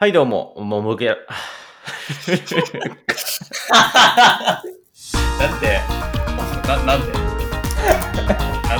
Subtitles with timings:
[0.00, 1.16] はい、どうも、もむけ、 なん
[5.58, 5.80] で、
[6.68, 7.18] な、なんでなんて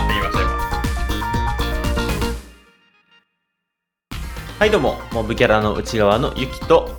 [0.07, 0.49] 言いました今。
[4.61, 6.97] はい、どうも、モブキャラの内側のゆきと、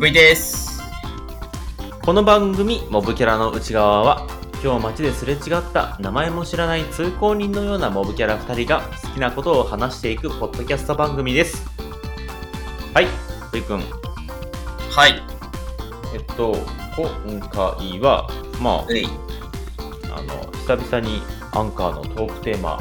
[0.00, 0.80] V です。
[2.00, 4.26] この番組、モブキャラの内側は、
[4.64, 5.40] 今日街ですれ違っ
[5.74, 11.68] た名前も知らない通行人のようなモブキャラ2人が好きなことを話していくポッドキャスト番組です。
[12.94, 13.80] はい、くん。
[14.90, 15.22] はい。
[16.14, 16.56] えっと、
[16.96, 18.28] 今回は、
[18.60, 18.70] ま。
[18.70, 18.86] あ、
[20.16, 22.80] あの、久々にアンカーのトークテーマ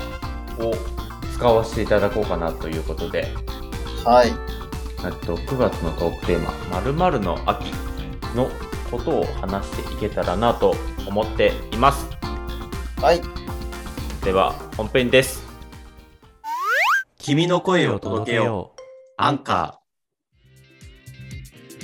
[0.59, 0.73] を
[1.33, 3.27] 使わせていただこうかなということで、
[4.03, 4.27] はい。
[5.05, 7.71] えっと、9月のトークテーマ、〇〇の秋
[8.35, 8.49] の
[8.91, 10.75] ことを話していけたらなと
[11.07, 12.07] 思っています。
[13.01, 13.21] はい。
[14.23, 15.47] では、本編です。
[17.17, 18.81] 君の声を届けよう。
[19.17, 19.78] アンカー。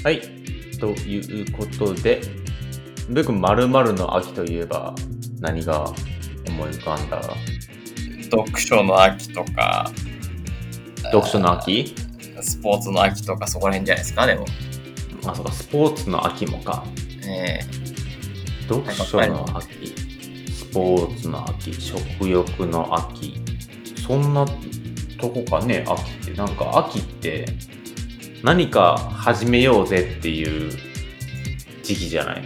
[0.05, 0.21] はい。
[0.79, 2.21] ということで、
[3.09, 4.93] ベ君、〇〇の秋といえば
[5.39, 5.91] 何が
[6.47, 7.23] 思い浮かんだ？
[8.29, 9.91] 読書の秋とか、
[11.11, 11.95] 読書の秋？
[12.39, 14.45] スポーツの秋とかそこら辺じゃないですか、でも。
[15.25, 16.85] あ、そうか、スポーツの秋もか。
[17.27, 17.61] え
[18.69, 19.87] 読書の秋、
[20.51, 23.41] スポーツの秋、食欲の秋、
[24.05, 24.45] そんな
[25.19, 26.37] とこかね、秋って。
[26.37, 27.47] なんか秋って
[28.45, 30.71] 何か始めようぜっていう
[31.81, 32.43] 時期じゃない？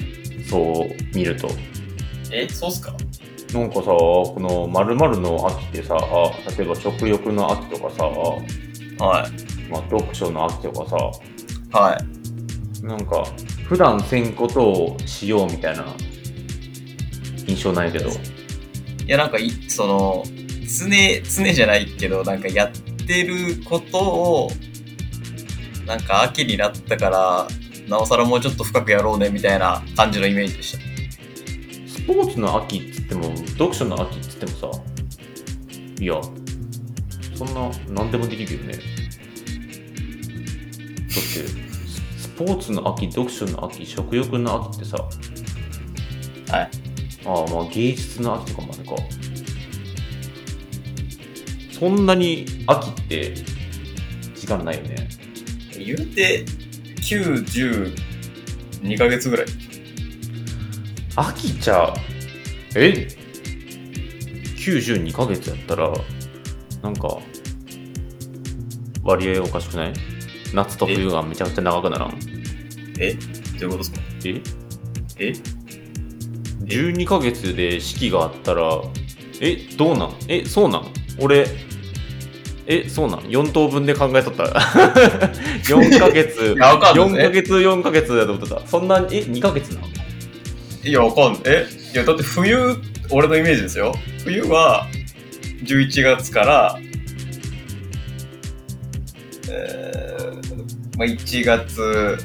[0.50, 1.50] そう見ると。
[1.50, 2.96] ー、え、そうっすか？
[3.54, 5.98] なんかさ、この〇〇の秋ってさ、
[6.58, 9.70] 例えば食欲の秋とかさ、はい。
[9.70, 10.96] まあ、読書の秋とかさ、
[11.78, 11.98] は
[12.82, 12.86] い。
[12.86, 13.26] なんか
[13.66, 15.84] 普段せんことをしようみたいな
[17.46, 18.10] 印象ないけど。
[18.10, 18.14] い
[19.06, 20.24] や、なんかい、その、
[20.66, 20.88] 常、
[21.24, 22.72] 常じゃないけど、なんかやっ
[23.06, 24.52] てることを、
[25.90, 27.48] なんか秋になったから、
[27.88, 30.84] なおさらもうちょっと深くやろうねみたいな感じのイメージでした。
[31.90, 34.82] スポーツの秋っつっても、読書の秋っつってもさ、
[36.00, 36.22] いや、
[37.34, 38.74] そんな、何でもできるよね。
[38.74, 38.88] だって、
[41.10, 46.70] ススポーツの秋、読書の秋、食欲の秋ってさ、はい。
[47.26, 48.96] ああ、まあ芸術の秋とかまでか。
[51.72, 53.34] そんなに秋って
[54.36, 55.10] 時間ないよね。
[55.86, 56.44] 言うて、
[56.98, 57.96] 9、10、
[58.84, 59.46] 2ヶ月ぐらい。
[61.16, 61.94] 秋じゃ、
[62.76, 63.08] え
[64.56, 65.92] ?92 ヶ月やったら、
[66.84, 67.18] なんか、
[69.04, 69.94] 割合おかしくない？
[70.54, 72.20] 夏と冬がめちゃくちゃ長くならん？
[73.00, 73.14] え？
[73.60, 74.00] どういうことですか？
[74.26, 74.42] え？
[75.30, 75.34] え
[76.66, 78.82] ?12 ヶ月で四季があったら、
[79.42, 80.14] え、どうなん？
[80.28, 80.94] え、そうなん？
[81.20, 81.46] 俺、
[82.72, 84.44] え、そうなん ?4 等分で考えとった？
[85.66, 88.62] 4ヶ月、いや、わかんない4ヶ月、4ヶ月だと思ってた。
[88.68, 89.84] そんな、え、2ヶ月なん
[90.88, 91.42] いや、わかんない。
[91.46, 92.76] えいや、だって冬、
[93.10, 93.96] 俺のイメージですよ。
[94.24, 94.88] 冬は、
[95.66, 96.80] 11月から、
[99.50, 102.18] えー、まあ、1月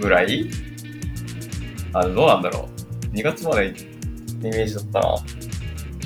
[0.00, 0.48] ぐらい？
[1.92, 2.68] あ、どうなんだろ
[3.12, 3.16] う。
[3.16, 3.72] 2月までイ
[4.44, 5.16] メージだったな。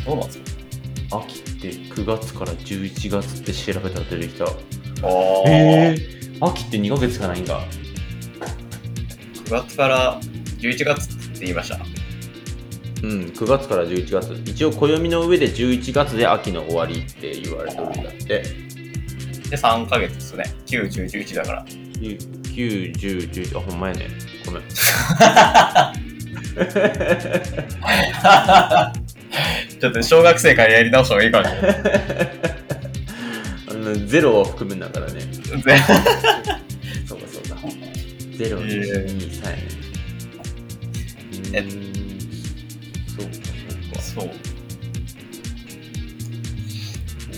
[0.06, 0.38] どうなんです
[1.10, 1.18] か？
[1.18, 1.51] 秋？
[1.68, 4.44] って9月から11月って調べたら出てきた。
[4.44, 5.96] ああ、へえ。
[6.40, 7.60] 秋って2ヶ月しかないんだ。
[9.46, 10.20] 9月から
[10.58, 11.78] 11月って言いました。
[13.02, 14.32] うん、9月から11月。
[14.50, 18.24] 一応暦の上で11月で秋の終わりって言われてるんだって。
[18.26, 18.42] で、
[19.56, 20.44] 3ヶ月ですね。
[20.66, 21.64] 9、10、11だから。
[21.66, 24.08] 9、9 10、11、あ、ほんまやね。
[24.46, 24.62] ごめん。
[29.82, 31.72] ちょっと小学生からやり直した方がいいかもしれない。
[33.68, 35.20] あのゼロを含むんだからね。
[35.32, 35.42] 全
[37.04, 37.56] そうかそうか。
[38.38, 39.66] ゼロ、え1、ー2、3やね。
[41.32, 41.66] うえーん。
[43.08, 44.00] そうかそうか。
[44.00, 44.30] そう。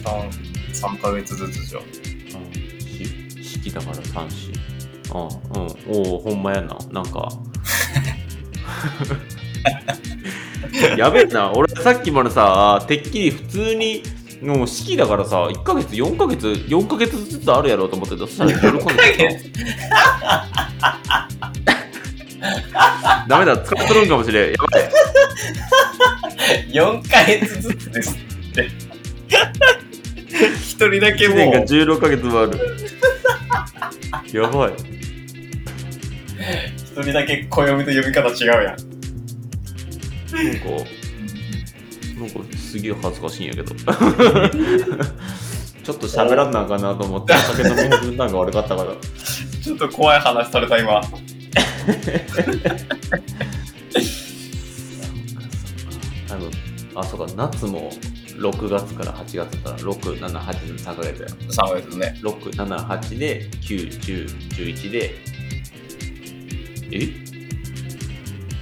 [0.03, 0.31] 三
[0.75, 1.79] 三ヶ月ずつじゃ。
[1.79, 1.83] あ
[3.41, 4.53] し式だから三子。
[5.15, 5.19] あう
[5.61, 5.63] ん。
[5.97, 6.77] おお、ほんまやな。
[6.93, 7.27] なんか。
[10.99, 11.53] やべえな。
[11.53, 14.03] 俺さっきまでさ、てっきり普通に、
[14.43, 18.27] もう式だからさ、1ヶ月、4ヶ月、4ヶ月ずつあるやろうと思ってた。
[18.27, 18.95] そしたら喜んで
[22.41, 23.25] た。
[23.29, 24.51] ダメだ、使っとるんかもしれん。
[24.51, 24.85] やばい。
[26.73, 28.19] 四ヶ月ずつです
[28.51, 28.69] って。
[30.29, 32.59] 一人だけ1年がもう、16ヶ月もある。
[34.33, 34.73] やばい。
[36.77, 38.94] 一人だけ暦と呼び方違うやん。
[40.35, 40.69] なんか、
[42.19, 43.75] なんかすげえ恥ずかしいんやけど。
[45.85, 48.95] ちょっと喋らんなあかんなと思って、酒飲みの分担が悪かったから。
[49.63, 50.99] ちょっと怖い話された今。
[50.99, 51.03] あ
[56.37, 56.51] の、
[57.01, 57.91] あ、そうか、夏も
[58.39, 61.29] 6月から8月だったら、6、7、8の3ヶ月や。
[61.29, 62.19] 3ヶ月ね。
[62.23, 65.15] 6、7、8で、9、10、11で、
[66.91, 66.99] え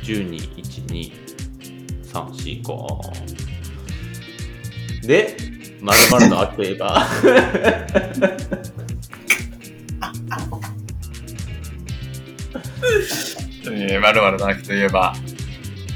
[0.02, 1.21] ?12、1、2、
[2.12, 3.42] 3、4、5。
[5.06, 5.36] で、
[5.80, 7.06] まるまるの秋といえば、
[13.64, 15.12] えー、まるまるの秋といえば。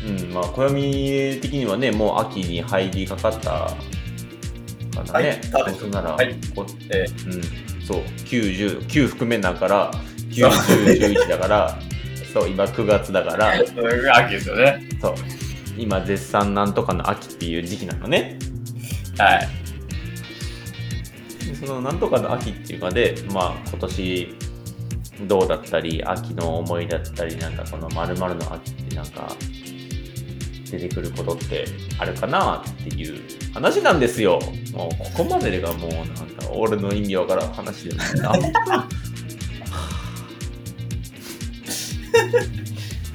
[0.06, 3.76] うん、まあ、暦的にはね、もう秋に入りかかったか
[5.12, 5.28] らね。
[5.28, 7.42] はいただそうなら、はいこえうん、
[7.84, 9.90] そう、90、9含めだから、
[10.30, 11.76] 9、10、11だから、
[12.32, 13.74] そう、今9月だから、秋
[14.32, 14.88] ですよね。
[15.00, 15.14] そう、
[15.76, 18.38] 今絶賛なんとかの秋っていう時期なのね。
[19.19, 19.49] はい。
[21.46, 24.34] でそのなんとかの秋っていうかで、まあ今年
[25.26, 29.28] どうだったり、秋の思いだったり、なんかこの〇〇の秋ってなんか
[30.70, 31.67] 出てくることって
[31.99, 33.23] あるかなっていう
[33.55, 34.40] 話なんですよ。
[34.73, 38.88] もうここまでがもうなんか俺の意味わからん話でもないな。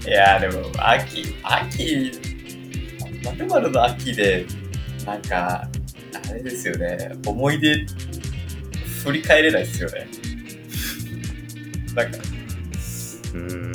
[0.08, 2.12] いやーでも、秋、秋、
[3.24, 4.46] まるまるの秋で、
[5.06, 5.68] なんか、
[6.30, 7.86] あれですよね、思い出、
[9.04, 10.08] 振り返れないですよね。
[11.96, 13.68] なんか、うー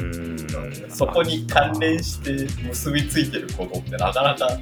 [0.89, 0.91] ん。
[0.91, 2.33] そこに関連して
[2.69, 4.59] 結びついてることってなかなか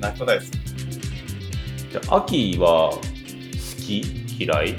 [0.00, 0.58] なくないですか？
[1.90, 3.00] じゃあ秋は好
[3.80, 4.00] き？
[4.38, 4.76] 嫌い？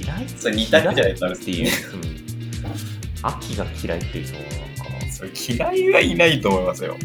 [0.00, 2.09] 嫌いそれ二択じゃないとダメっていう、うん、
[3.22, 6.96] 秋が嫌いっていう人なんかそれ嫌いはいないと思いますよ。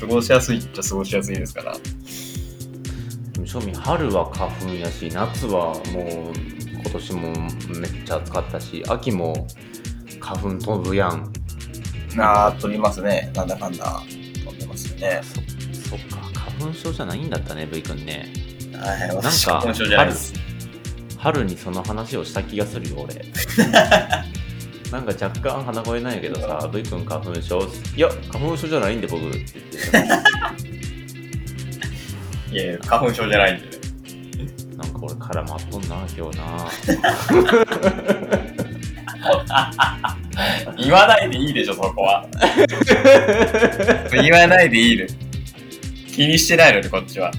[0.00, 1.76] 過ごしやすいっちゃ過ごしやすいですから。
[12.18, 13.30] あー、飛びますね。
[13.34, 14.02] なんだかんだ
[14.44, 15.20] 飛んでますよね。
[15.22, 16.16] そそっか
[16.58, 18.32] 花粉症じゃないんだったね V 君ね
[18.72, 20.34] はい、なん私、か花粉症じゃないです。
[21.18, 23.14] 春にその話をした気がするよ俺
[24.94, 27.62] なんか若干鼻声なんやけどさ V 君花粉症？
[27.96, 30.08] いや花粉症じゃないんで僕って言ってたい
[32.54, 33.72] やいや花粉症じゃないんでね。
[34.76, 36.70] なんか俺絡まっとんな今日な
[40.78, 42.28] 言わないでいいでしょ、そこは。
[44.22, 45.08] 言わないでいいで。
[46.06, 47.32] 気にしてないので、こっちは。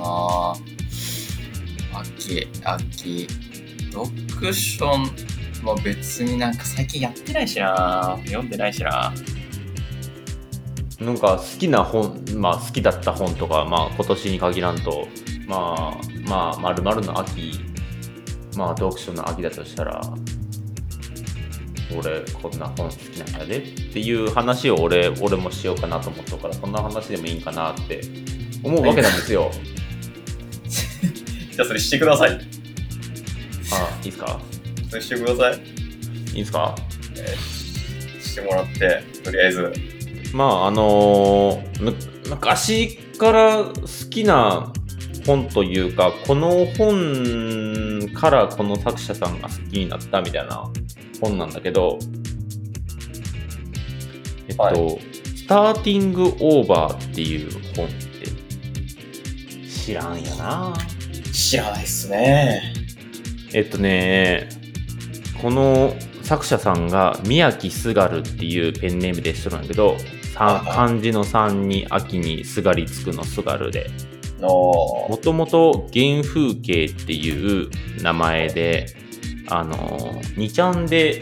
[0.00, 0.54] な
[2.00, 3.28] 秋、秋。
[3.92, 4.86] 読書
[5.62, 9.12] も別になんか最近やってないしな読んでないしな
[11.00, 15.08] なんか好きな本、まあ好きだった本とか、まあ今年に限らんと、
[15.46, 17.58] まあまあ、まるまるの秋、
[18.54, 20.00] まあ読書の秋だとしたら、
[21.98, 28.02] 俺こんな本好きなんやでっていう話を俺俺もしようかなと思ったから、そんな話でもいいんかなって
[28.62, 29.50] 思うわけなんですよ。
[29.52, 32.30] じゃあそれしてください。
[32.30, 32.40] あ、い
[34.00, 34.40] いですか？
[34.88, 35.58] それしてください。
[35.58, 35.60] い
[36.32, 36.74] いですか？
[38.20, 39.72] してもらって、とりあえず。
[40.32, 41.94] まああのーむ
[42.28, 43.72] 昔から好
[44.10, 44.72] きな
[45.26, 50.70] 本というかこの本からこの作者さんが好きになったみたいな
[51.20, 51.98] 本なんだけど
[54.48, 57.98] えっと、はスターティングオーバーっていう本って
[59.68, 60.72] 知らんよな
[61.32, 62.74] 知らないっすね。
[63.52, 64.48] えっとね
[65.40, 69.96] この作者さんが宮城すがるっていうペンネームでしとるんだけど
[70.34, 73.90] 漢字の3に秋にすがりつくのすがるで。
[74.40, 77.70] のもともと原風景っていう
[78.02, 78.86] 名前で
[79.48, 79.76] あの
[80.36, 81.20] 2ちゃんで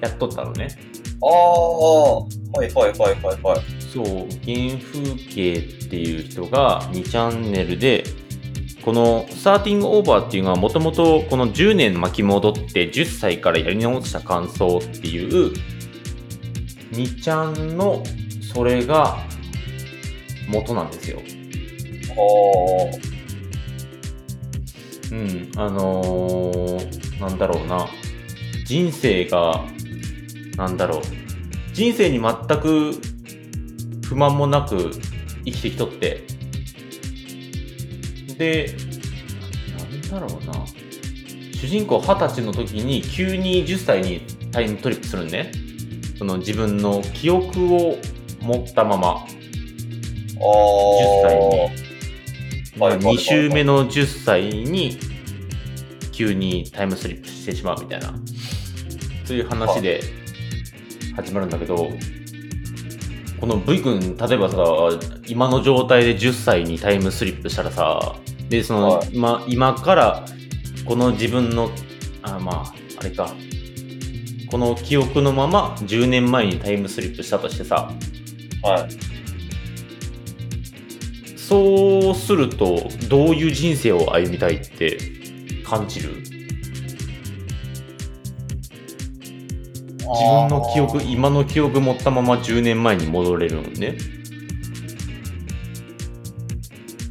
[0.00, 0.68] やっとったのね。
[1.20, 2.26] ああ、は
[2.64, 3.60] いはいはいはいはい。
[3.80, 4.04] そう
[4.44, 8.04] 原風景っていう人が2チャンネルで
[8.84, 15.52] このスターティングオーバーっていうのはもともとこの10年巻き戻って10歳からやり直した感想っていう
[16.92, 18.02] 2ちゃんの
[18.52, 19.18] それが
[20.48, 21.20] 元なんですよ。
[25.12, 27.86] うん、あのーなんだろうな。
[28.64, 29.64] 人生が
[30.56, 31.02] なんだろう。
[31.72, 32.92] 人生に全く
[34.04, 34.90] 不満もなく
[35.44, 36.24] 生きてきとって
[38.38, 38.74] で
[40.10, 40.66] なんだろうな。
[41.54, 45.52] 主人公二十歳の時に急に10歳にタイムトリップするんね。
[46.18, 47.98] その自分の記憶を
[48.40, 49.24] 持ったまま、ああ。
[49.24, 49.26] 10
[51.22, 51.42] 歳に、
[52.80, 54.98] はいはいはい2週目の10歳に、
[56.10, 58.12] 急にタイムスリップしてしまうみたいな、
[59.24, 60.00] そういう話で
[61.14, 61.90] 始まるんだけど、
[63.42, 64.56] この V 君、例えばさ、
[65.26, 68.14] 今の状態で10歳にタイムスリップしたらさ、
[68.48, 69.08] で、その、はい。
[69.12, 70.24] 今、今から、
[70.84, 71.72] この自分の、
[72.22, 73.34] あ、まあ、あれか、
[74.48, 77.90] この記憶のまま10年前にタイムスリップしたとしてさ、
[78.62, 78.88] はい。
[81.36, 84.98] そうすると、どういう人生を歩みたいって
[85.64, 86.22] 感じる？
[90.12, 93.96] 自分の記憶、今の記憶持ったまま10年前に戻れるんね。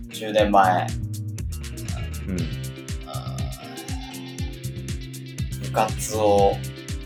[0.09, 0.87] 10年前。
[2.27, 2.37] うん。
[5.61, 6.57] 部活を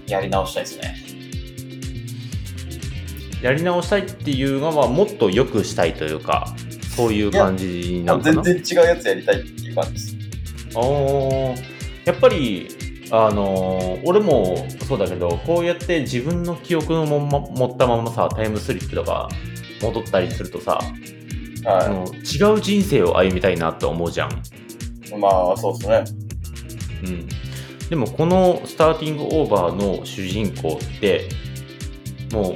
[0.08, 0.96] やり直したいですね。
[3.42, 6.56] ややり直したいっていうのは、もっと良くしたいというか、
[6.96, 8.42] そういう感じなのかな？
[8.42, 10.16] 全然違うやつやりたいっていう感じです。
[10.74, 11.56] あー
[12.06, 12.68] やっぱり、
[13.12, 19.30] あのー俺もそうだけど、こうやって自分の記憶のまま持ったままさ、タイムスリップとか
[19.82, 20.80] 戻ったりするとさ、
[21.66, 24.32] あはの違う人生を歩みたいなと思うじゃん。
[24.32, 24.34] い。
[25.18, 26.04] まあ、そうですね。
[27.06, 27.28] うん。
[27.90, 31.30] でもこのスターティングオーバーの主人公って、
[32.32, 32.56] もう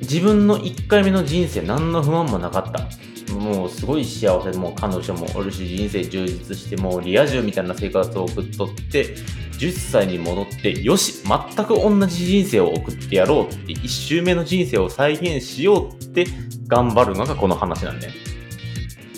[0.00, 2.88] 自分の1回目の人生何の不満もなかった。
[3.34, 9.14] もうすごい幸せで、もう彼女もおるし、人生充実して、もうリア充みたいな生活を送っとって、
[9.62, 16.26] 10歳に戻って、よし、全く同じ人生を送ってやろうって、1周目の人生を再現しようって
[16.66, 18.12] 頑張るのがこの話なんだよ。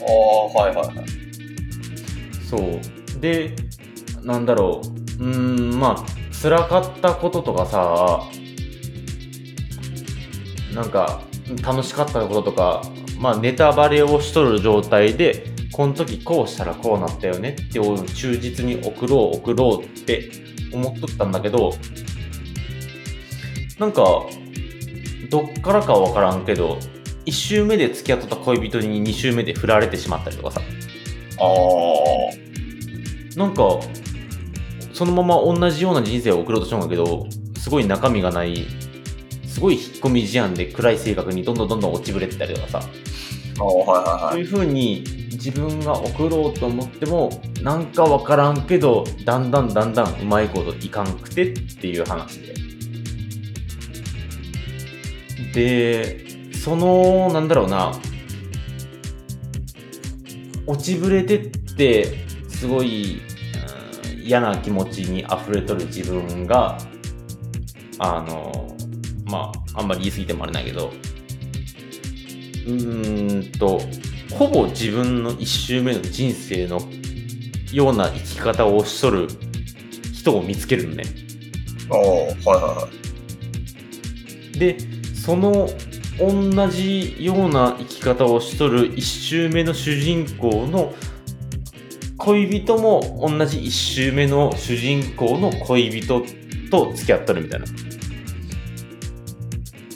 [0.02, 1.06] ああ、はいはいはい。
[2.50, 3.20] そう。
[3.20, 3.56] で、
[4.22, 4.82] なんだろ
[5.18, 5.24] う。
[5.24, 8.20] うーん、まあ、辛かったこととかさ、
[10.74, 11.22] なんか、
[11.62, 12.82] 楽しかったこととか、
[13.18, 20.30] まあ、ネタバレをしとる状態で、この時こうしたらこうなったよねってを忠実に送ろう送ろうって
[20.72, 21.72] 思っとったんだけど、
[23.80, 24.04] なんか、
[25.30, 26.78] どっからかわからんけど、
[27.26, 30.60] 1周目で付き合っとった恋人に2周目で振られてしまったりとかさ、
[31.40, 31.44] あ
[33.36, 33.80] なんか、
[34.92, 37.26] そのまま同じような人生を送ろうとしたんだけど、
[37.58, 38.64] すごい中身がない、
[39.44, 42.80] すごい引っ込み思案で暗い性格にどんどんどんどん落ちぶれてたりとかさ、
[43.58, 44.42] あ、ああ、はいはいはい。
[44.42, 47.30] ういうに自分が送ろうと思っても、
[47.62, 52.54] なんかわからんけど、だんだんだんだんうまいこといかんくてっていう話で。
[55.52, 57.92] で、その、なんだろうな、
[60.66, 63.20] 落ちぶれてって、すごい、
[64.22, 66.78] 嫌な気持ちに溢れとる自分が、
[67.98, 68.74] あの、
[69.26, 70.90] まあ、あんまり言い過ぎてもあれないけど、
[72.66, 73.80] うーんと、
[74.32, 76.80] ほぼ自分の一周目の人生の
[77.72, 79.28] ような生き方をしとる
[80.12, 81.04] 人を見つけるのね。
[81.90, 82.88] ああ、はいはいは
[84.54, 84.58] い。
[84.58, 84.76] で、
[85.14, 85.68] その
[86.18, 90.94] 同じような生き方をしとる一周目の主人公の
[92.18, 96.22] 恋人も同じ一周目の主人公の恋人
[96.70, 97.66] と付き合っとるみたいな。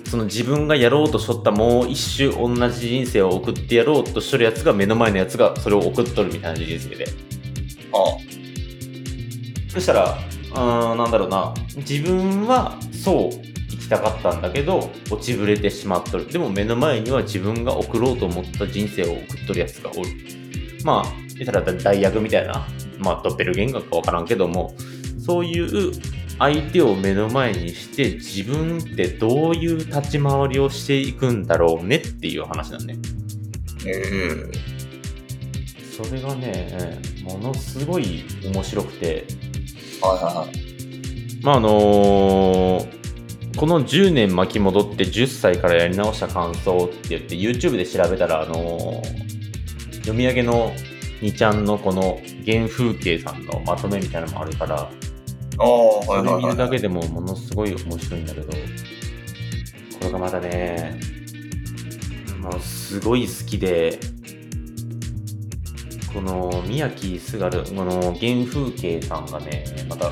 [0.09, 7.07] その自分がやろうとしとったもう一周同じ人生を送ってやろうとしとるやつが目の前のやつがそれを送っとるみたいな人生で。
[7.93, 8.29] あ
[9.69, 10.19] そしたら、
[10.51, 13.31] うーん、なんだろうな、自分はそう
[13.71, 16.27] 生きたかったんだけど、落ちぶれてしまっとる。
[16.27, 20.11] でも目の前には自分が送ろうと思った人生を送っとるやつがおる。
[20.85, 22.67] まあ、言ったら代役みたいな、
[22.99, 24.75] まあ、ドッペルゲンガーかわからんけども、
[25.19, 25.93] そういう
[26.39, 32.97] 相手を目の前にして、自分ってどういう立ち回りをしていくんだろうねっていう話なんね。
[33.87, 34.03] え
[34.55, 34.79] え
[36.05, 39.27] それがね、ものすごい面白くて、
[40.01, 41.43] はいはいはい。
[41.43, 42.99] まああのー
[43.57, 49.29] この10年巻き戻って10歳からやり直した感想って言って YouTube で調べたら、あのー
[49.97, 50.73] 読み上げの
[51.21, 54.89] 2ちゃんのこの原風景さんのまとめみたいなのもあるから、
[56.05, 56.23] それ。
[56.23, 58.55] 見るだけでもものすごい面白いんだけど、こ
[60.03, 61.01] れがまたね、
[62.41, 63.99] もうすごい好きで、
[66.13, 70.11] この宮城すがる、この原風景さんがね、また、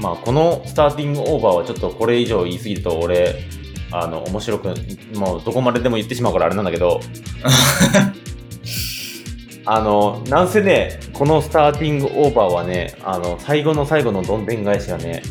[0.00, 3.44] まあこのスターティングオーバーはちょっとこれ以上言い過ぎると俺、
[3.92, 4.74] あの、面白く、
[5.14, 7.00] もうどこまででも言ってしまうからあれなんだけど、
[9.64, 15.22] あの、なんせね、このスターティングオーバーはね、あの、最後の最後のどんでん返しがね、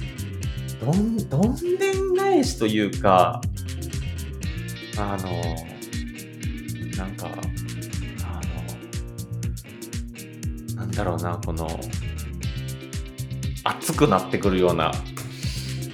[0.80, 3.42] どん、どんでん返しというか、
[4.98, 5.28] あの、
[6.98, 7.28] なんか、
[8.24, 8.42] あ
[10.76, 11.68] の、なんだろうな、この、
[13.66, 14.94] 熱くなってくるような、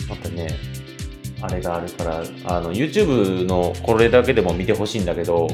[0.08, 0.48] またね、
[1.42, 5.48] あれがあるから、あの、YouTube のこれだけでも見てほしいんだけど、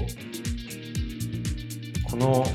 [2.10, 2.46] この、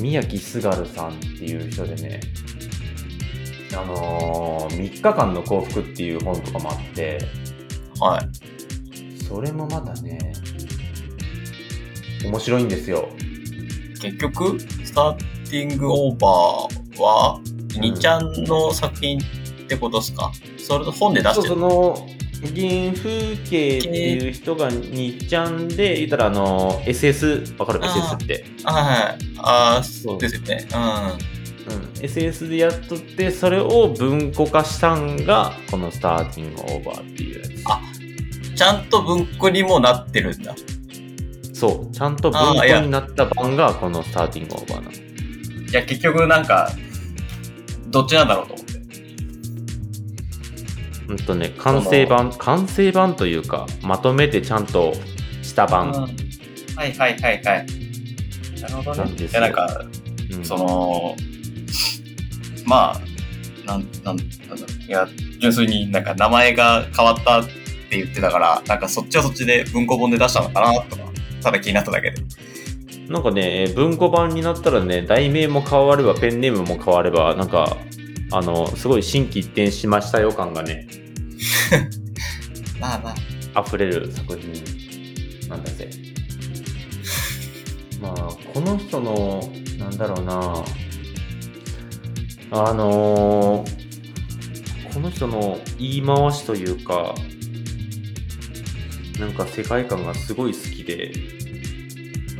[0.00, 2.20] 宮城すがるさんっていう人でね、
[3.72, 7.18] あのー、3日間の幸福っていう本とかもあって、
[8.00, 9.24] はい。
[9.24, 10.18] それもまたね、
[12.24, 13.08] 面白いんですよ。
[14.00, 15.16] 結局、スター
[15.50, 17.40] ティングオーバーは、
[17.78, 19.22] にちゃんの作品っ
[19.68, 22.09] てことですか、それと本で出してるその
[22.42, 29.38] 原風景っていう人がにっちゃんで言ったらあの SS わかる？SS って、はい。
[29.38, 30.66] ああ、そうですよね。
[30.72, 38.56] ううん、SS でやっとってそれを文庫化したんがこのスターティングオーバーっていうやつあん。
[38.56, 40.54] ちゃんと文庫にもなってるんだ。
[41.52, 45.10] そうちゃんと文庫になった版がこのスターティングオーバーなの
[45.70, 46.72] いや、結局なんか、
[47.90, 48.69] どっちなんだろうと思って。
[51.10, 54.94] うんとね完成版完成版というかまとめてちゃんと
[55.42, 57.66] した版、はいはいはいはい。
[58.62, 59.12] なるほどね。
[59.12, 59.84] いや、なんか、
[60.32, 61.16] うんその、
[62.64, 63.00] まあ、
[63.66, 64.82] なん、なん、なんだろう。
[64.86, 65.08] いや、
[65.40, 67.52] 純粋になんか名前が変わったって
[67.90, 71.02] 言ってたから、なんかそっちはそっちで文庫本で出したのかなとか、
[71.42, 72.22] ただ気になっただけで。
[73.08, 77.76] なんかね、文庫版になったらね、題名も変われば、ペンネームも変われば、なんか、
[78.32, 80.86] あの、すごい心機一転しましたよ感がね、
[82.80, 83.14] まあま
[83.54, 83.60] あ。
[83.66, 84.52] 溢れる作品
[85.48, 85.90] なんだぜ。
[88.00, 88.14] まあ、
[88.54, 90.64] この人の、なんだろうな、
[92.52, 93.80] あのー
[94.92, 97.14] この人の言い回しというか、
[99.20, 101.12] なんか世界観がすごい好きで、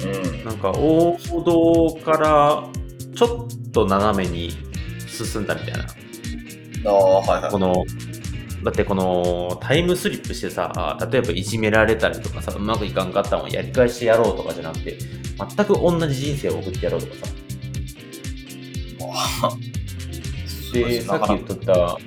[0.02, 0.44] うん。
[0.44, 2.68] なんか王道から
[3.14, 4.50] ちょっと斜めに
[5.26, 5.86] 進んだみたいな。
[6.86, 7.58] ああ、はいはいこ。
[7.58, 7.84] の、
[8.64, 14.98] だってこのタイムスリップしてさ、例えばいじめられたりとかさ、うまくいかんかったのをやり返してやろうとかじゃなくて、
[15.56, 17.32] 全く同じ人生を送ってやろうとかさ。
[20.72, 22.00] で、さっき言っとった、はい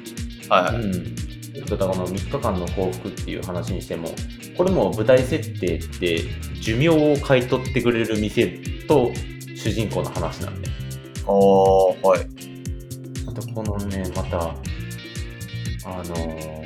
[0.50, 0.76] はい。
[0.76, 1.16] うん。
[1.54, 4.10] 言っとったこの3日間の幸福っていう話にしても、
[4.58, 6.22] これも舞台設定って
[6.62, 8.48] 寿命を買い取ってくれる店
[8.88, 9.12] と
[9.56, 10.70] 主人公の話なんで。
[11.26, 12.53] おー、はい。
[13.34, 14.54] とこのね、また、あ
[15.86, 16.64] のー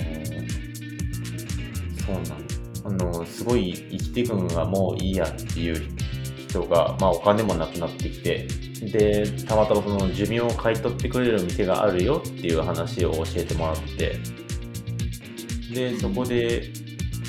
[2.06, 2.24] そうなん、
[2.86, 5.90] あのーすごい生きていくのがもういいやっていう
[6.48, 8.48] 人が、まあお金もなくなってきて、
[8.82, 14.20] で、たまたまその寿命を買い取ってくれる店があるよっていう話を教えてもらって、
[15.74, 16.72] で、そこで、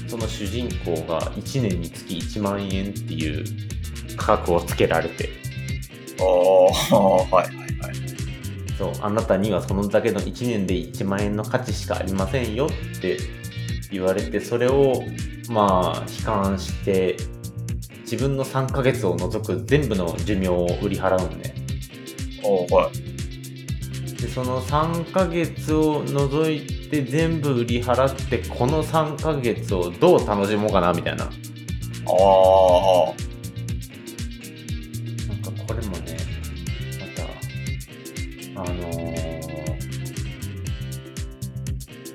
[0.09, 3.45] その主人公が1年につき1万円っていう
[4.17, 5.29] 価格をつけられて、
[6.21, 7.68] おー、はいはいはい。
[8.79, 13.19] そう、あなたにはそのだけの1年で1万円の価値しかありませんよって
[13.91, 15.03] 言われて、それを、
[15.51, 17.17] まあ、悲観して、
[18.03, 21.55] 自分の3ヶ月を除く全部の寿命を売り払うんね。
[22.45, 22.93] おー、はい。
[24.23, 31.25] で、その3ヶ月を除いて全部売り払って、この3ヶ月をどう楽しもうかな、みたいな。
[31.25, 31.33] ああ、
[38.61, 38.75] あのー、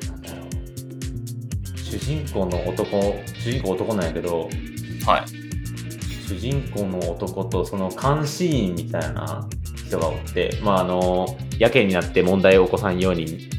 [0.10, 1.78] なんだろう。
[1.78, 4.50] 主人公の男、主人公男なんやけど、
[5.06, 5.26] はい。
[6.28, 9.48] 主人公の男とその監視員みたいな
[9.88, 13.50] 人がおって、まああの、やけになって問題を起こさんように、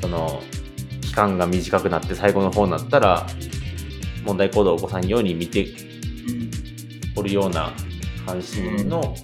[0.00, 0.42] その、
[1.02, 3.26] 期間が短くなって最後の方になったら、
[4.24, 5.68] 問題行動を起こさんように見て
[7.14, 7.72] おるような
[8.26, 9.14] 監視員の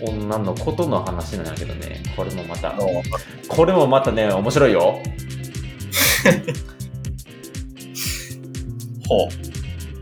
[0.00, 2.74] 女の子との話なんやけどね、これもまた、
[3.48, 5.00] これもまたね、面白いよ。
[9.08, 9.28] ほう。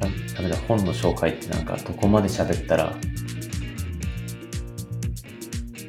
[0.01, 2.93] ダダメだ、本の紹介ってなんか、どこまで喋ったら、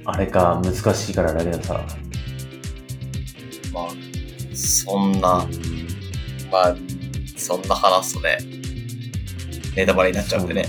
[0.05, 1.85] あれか、難しいからだけどさ。
[3.73, 3.87] まあ、
[4.53, 5.45] そんな、
[6.49, 6.75] まあ、
[7.35, 8.37] そんな話すとね、
[9.75, 10.65] ネタバレになっちゃうんでね。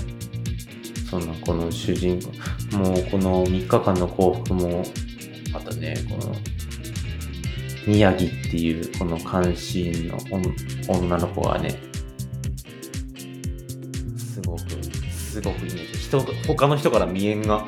[1.09, 2.31] そんな、この主人公、
[2.71, 4.83] もうこの3日間の幸福も、
[5.53, 6.35] あとね、この、
[7.87, 10.51] 宮城っていう、この監視員の女
[10.87, 11.81] 女の子がね、
[14.17, 14.61] すごく、
[15.11, 15.81] すごくいいね。
[15.93, 17.65] 人、他の人から見えんが、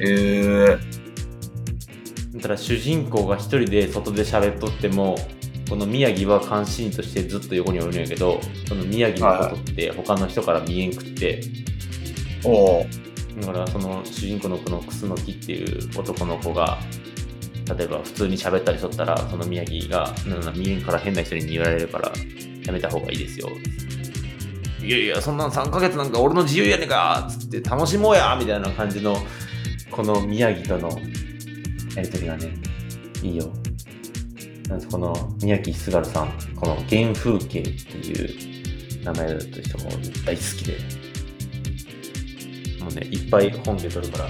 [0.00, 0.78] えー、
[2.34, 5.16] だから主人公が一人で外で喋っとっても
[5.68, 11.40] この宮城は監視員としてずっと横におるんやけどその宮城のことって他の人から見えんくって、
[12.44, 12.86] おお。
[13.40, 16.78] だからその主人公のこのクスノキっていう男の子が
[17.76, 22.12] 例えば普通に喋ったりしとったらその宮城が「なん見えんから変な人に見られるから
[22.66, 23.48] やめた方がいいですよ」
[24.82, 29.16] いやいやそんなん3ヶ月なんか俺の自由やねんかっつって楽しもうやみたいな感じの
[29.90, 30.98] この宮城との
[31.94, 32.52] やりとりがね
[33.22, 33.52] いいよ。
[34.68, 39.90] なんこの宮城すがるさんこの原風景っていう名前だった人も
[40.24, 41.01] 大好きで。
[42.94, 44.28] ね、いっぱい本で取るから、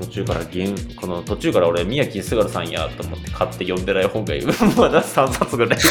[0.00, 4.34] 途中から原、この途中から俺、宮城すがるさんやと思って買って読んでない本が
[4.76, 5.80] まだ3冊ぐらい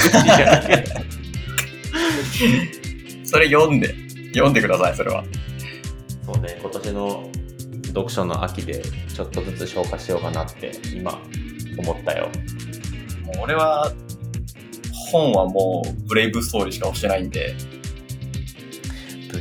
[3.25, 3.95] それ読んで、
[4.33, 5.23] 読んでください、それは。
[6.25, 7.29] そうね、今年の
[7.87, 8.81] 読書の秋で
[9.13, 11.19] ちょっとずつ消化しようかなって今
[11.77, 12.29] 思ったよ。
[13.25, 13.91] もう俺は、
[15.11, 17.72] 本はもう、ブレイブストーリーしか押してないんで、ブ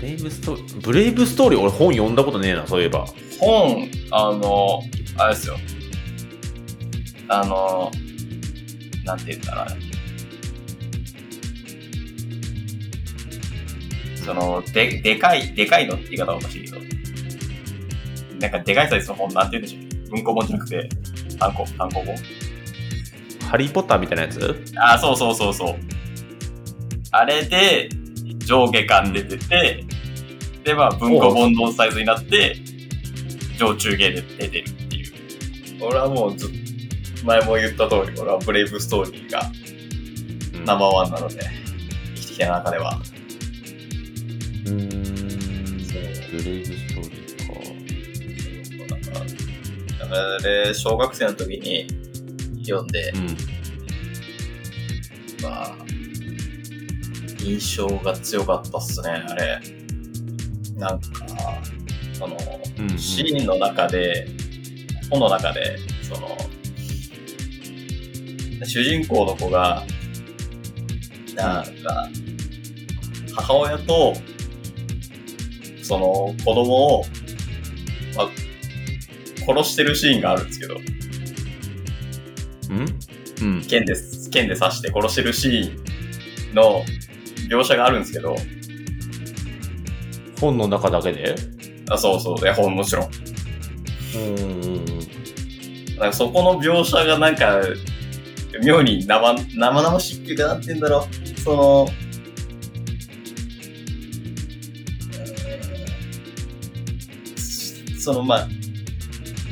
[0.02, 3.06] レイブストーリー、ブレイブストーリー俺本読んだことねえな、そういえば。
[3.38, 4.82] 本、あの、
[5.16, 5.56] あれですよ。
[7.28, 7.92] あの、
[9.04, 9.68] なんて言ったら、
[14.16, 16.78] その、で、でかい、でかいのって言い方はおかしいけど、
[18.40, 20.10] なんかでかいサイズの本なんて言うんでしょう。
[20.10, 20.88] 文庫本じゃなくて、
[21.38, 22.16] 単行、単行本
[23.48, 24.64] ハリー・ポッターみたいなやつ？
[24.76, 25.76] あ、そうそうそうそう。
[27.12, 27.88] あれで、
[28.38, 29.84] 上下巻出てて、
[30.64, 32.56] で、まあ、文庫本のサイズになって、
[33.58, 35.12] 上中下で出てるっていう。
[35.80, 36.50] 俺はもうずっ
[37.20, 39.40] と、前も言った通り、俺はブレイブストーリーが
[40.54, 41.40] うんナンバーワンなので、
[42.14, 43.00] 生きてきた中では。
[44.66, 45.02] うーん。
[46.30, 47.46] ブレイブストーリー
[48.78, 48.94] か。
[48.94, 51.86] なんか、あれ、小学生の時に
[52.64, 53.26] 読んで、うん。
[55.42, 55.76] まあ、
[57.40, 59.81] 印象が強かったっすね、あれ。
[60.82, 61.08] なんか、
[62.12, 62.36] その、
[62.78, 62.98] うんうん。
[62.98, 64.26] シーンの中で、
[65.10, 66.36] 本の中で、その、
[68.64, 69.84] 主人公の子が、
[71.36, 72.08] なんか、
[73.34, 74.14] 母親と、
[75.82, 77.04] その子供を、
[78.16, 78.28] まあ、
[79.46, 80.76] 殺してるシーンがあるんですけど、
[82.70, 82.98] うん？
[83.40, 83.62] うん。
[83.64, 83.94] 剣で、
[84.30, 86.84] 剣で刺して殺してるシーンの
[87.48, 88.34] 描写があるんですけど、
[90.42, 91.36] 本の中だけで？
[91.88, 93.10] あそうそう、絵本もちろん。
[94.14, 95.02] うん
[96.02, 97.60] かそこの描写がなんか、
[98.62, 101.40] 妙に生、生々しいっていうか、なんて言うんだろう。
[101.40, 101.88] その、
[107.98, 108.48] その、まあ、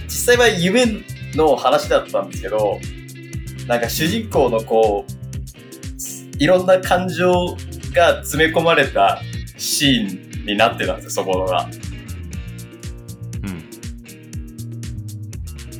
[0.04, 0.86] 実際は夢
[1.34, 2.80] の話だったんですけど、
[3.66, 5.12] なんか主人公のこう、
[6.42, 7.32] いろんな感情
[7.94, 9.22] が詰め込まれた
[9.56, 11.68] シーンになってたんですよ、そこのが。
[13.42, 13.70] うん。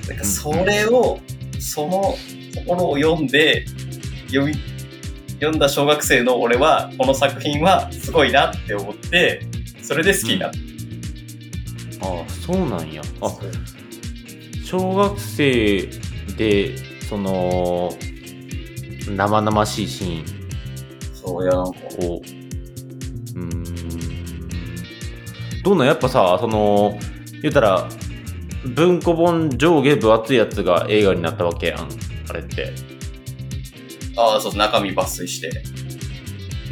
[0.08, 1.20] なんかそれを、
[1.58, 2.14] その
[2.54, 3.64] ところを読んで、
[4.26, 4.54] 読み、
[5.34, 9.42] 読んだ小学生の俺は、この作品はすごいなって思って、
[9.82, 10.58] それで好きになった。
[12.06, 13.02] ああ、そうなんや。
[13.20, 13.36] あ、
[14.64, 15.88] 小学生
[16.36, 16.76] で、
[17.08, 17.92] その、
[19.08, 20.40] 生々しいシーン
[21.14, 22.22] そう、いや、なんか、を、
[23.34, 23.64] うーん、
[25.62, 26.98] どうなんやっぱさ、その、
[27.42, 27.88] 言ったら、
[28.64, 31.88] 文庫本上下分厚いやつが映画になったわけやん、
[32.28, 32.72] あれって。
[34.16, 35.50] ああ、そう、中身抜粋して。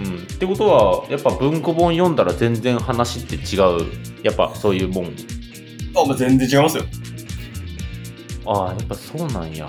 [0.01, 0.17] うん。
[0.19, 3.87] ってことは、やっぱ文庫本読んだら全然話って違う。
[4.23, 5.15] やっぱそういうもん。
[5.97, 6.85] あ、もう全然違いますよ。
[8.47, 9.69] ああ、やっぱそうなんや。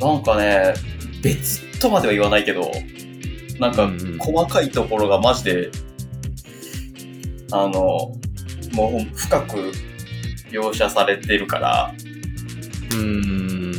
[0.00, 0.74] なんかね、
[1.22, 2.70] 別とまでは言わないけど、
[3.58, 5.70] なんか細かいところがマジで、
[7.56, 7.72] あの、
[8.72, 9.72] もう深く
[10.50, 11.94] 描写されてるから、
[12.90, 13.70] うーん。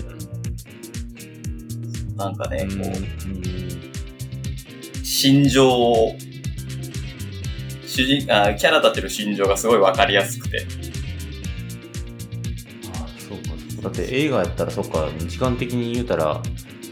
[2.15, 2.79] なんかね、うん。
[2.81, 2.89] こ
[4.93, 6.15] う、心情を、
[7.85, 10.65] 主人、あキャラ立てる心情がすごいわかりやすくて。
[12.93, 13.49] あそうか。
[13.83, 16.41] だって映画やったらそっか時間的に言うたら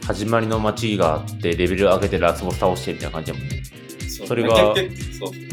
[0.06, 3.64] 始まりの街があってレベル上げてラスボス倒してみたいな感じやもんね。
[4.10, 5.53] そそれがそう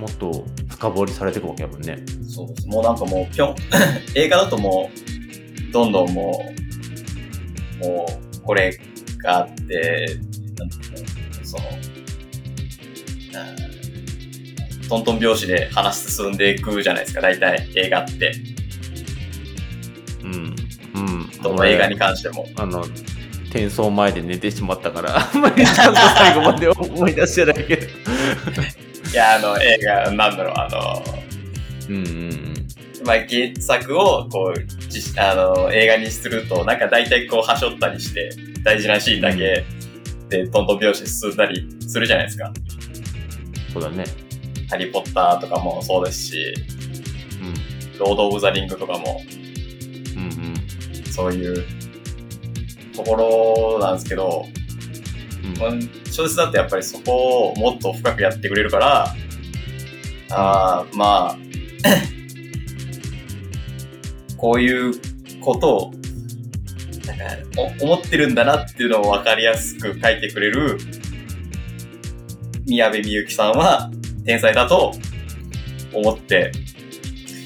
[0.00, 3.56] もっと深掘りされていくわけやもんねそうもうなんかもう、ぴょん、
[4.14, 4.90] 映画だとも
[5.68, 6.42] う、どんどんも
[7.82, 8.78] う、もう、これ
[9.22, 10.18] があって、
[10.56, 11.62] なんていうの、その、
[14.88, 18.32] トントン拍子で話進んでいくじゃないですか、大体映画って。
[20.24, 20.54] うん
[20.94, 22.46] うんとも映画に関しても。
[22.56, 22.80] あの、
[23.50, 27.82] 転送前で寝てしまったから、あんまりちゃんと最後まで思い出してないけど。
[29.12, 31.04] いや、あの、映画、なんだろう、あの、
[31.88, 32.54] うんうんうん。
[33.04, 38.30] まあ、原作を、こう、実あの、映画にすると、なんか大体こう、はしょったりして、
[38.62, 39.64] 大事なシーンだけ
[40.28, 42.52] で、トントン拍子進んだりするじゃないですか。
[43.72, 44.04] そうだね。
[44.68, 46.54] ハリー・ポッターとかもそうですし、
[47.40, 47.98] うん。
[47.98, 49.22] ロード・オブ・ザ・リングとかも、
[50.14, 51.04] うんうん。
[51.12, 51.64] そういう
[52.94, 54.46] ところなんですけど、
[55.44, 55.72] うんまあ
[56.10, 59.14] 小説だってやっぱりそこをもっと深くやってくれるから、
[60.30, 61.38] ああ、まあ、
[64.36, 64.94] こういう
[65.40, 65.92] ことを、
[67.06, 67.24] なんか
[67.80, 70.78] お思ってるんだなっていうのを分かりやすく書いてくれる
[72.66, 73.90] 宮部みゆきさんは
[74.24, 74.94] 天才だと
[75.92, 76.52] 思って、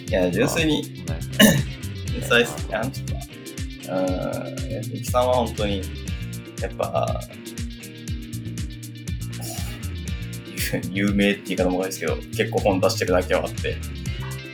[0.09, 0.91] いや、純粋にね
[2.13, 2.75] 天才っすね。
[2.75, 3.21] あの人は。
[3.99, 4.55] うん。
[4.89, 5.83] みゆきさんは本当に、
[6.61, 7.21] やっぱ、
[10.93, 13.77] 有 有名って言い方もないですけど、結構本出してるだけはあって、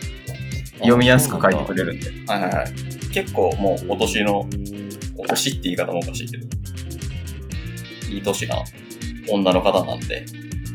[0.78, 2.10] 読みやすく書いてくれるんで。
[2.26, 2.72] はいはいはい。
[3.12, 4.48] 結構もうお年の、
[5.16, 6.46] お年って言い方もおかしいけど、
[8.10, 8.62] いい年な
[9.28, 10.24] 女の方なんで、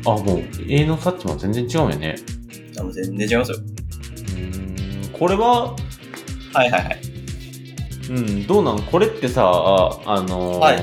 [0.04, 2.14] あ、もう、絵のタッチも全然違うよね。
[2.78, 3.58] あの全然違いますよ。
[3.58, 5.08] うーん。
[5.12, 5.76] これは、は
[6.64, 7.00] いはいはい。
[8.10, 8.82] うん、どうなん？
[8.82, 10.76] これってさ、ああのーはい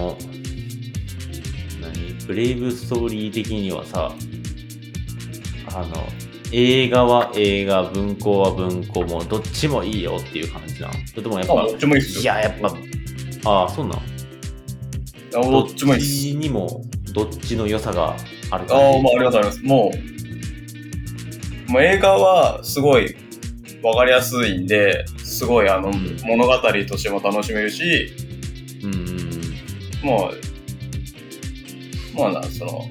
[1.82, 2.13] 何？
[2.28, 4.12] ブレイブストーリー的にはさ、
[5.75, 6.07] あの、
[6.51, 10.93] 映画は映画、文庫は文庫も、どっちもいいよっていう感じなの？
[11.07, 12.21] それともやっぱ、あどっちもいいっすよ。
[12.21, 12.75] いや、やっぱ、
[13.45, 13.97] ああ、そうなん？
[13.97, 14.01] あ
[15.31, 16.36] どっちもいいっす。
[16.38, 16.83] にも、
[17.13, 18.15] どっちの良さが
[18.51, 18.73] あるあ感じ？
[18.73, 19.63] あ、まあ、ありがとうございます。
[19.63, 19.91] も
[21.67, 23.15] う、もう映画はすごい
[23.81, 28.13] わかりやすいんで、すごいあの、うん物語としても楽しめるし、
[28.83, 30.05] うんうんうん。
[30.05, 30.31] も
[32.13, 32.81] う、もうな、その、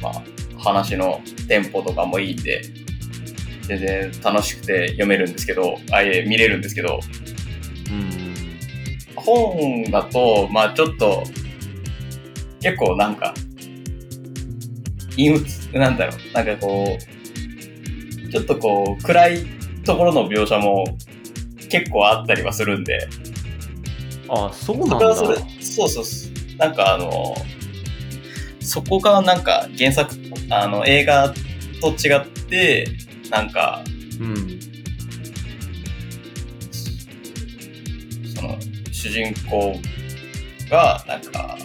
[0.00, 0.22] まあ、
[0.58, 2.62] 話のテンポとかもいいんで、
[3.62, 7.00] 全然楽しくて読めるんですけど、あ、いえ、見れるんですけど、
[7.90, 8.18] うん
[9.16, 11.24] 本だと、まあちょっと、
[12.60, 13.34] 結構なんか、
[15.10, 19.46] 陰鬱、なんだろう、なんかこう、ちょっとこう、暗い
[19.84, 20.84] ところの描写も
[21.68, 23.08] 結構あったりはするんで、
[24.28, 25.14] ああ、そうなんだ。
[25.14, 25.24] そ
[25.60, 27.34] そうそう、なんかあの、
[28.68, 30.14] そこがなんか原作、
[30.50, 31.32] あの、映画
[31.80, 32.86] と違って、
[33.30, 33.82] なんか、
[34.20, 34.60] うん。
[38.36, 38.58] その
[38.92, 39.74] 主人公
[40.68, 41.56] がなんか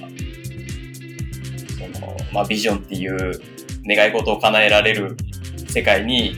[1.77, 3.41] その、まあ、ビジョンっていう
[3.85, 5.17] 願い事を叶えられる
[5.67, 6.37] 世界に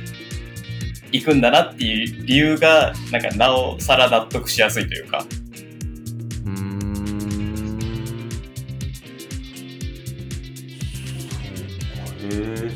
[1.12, 5.24] 行くんだなっていう理由がなんかなおさら納得しやすいというか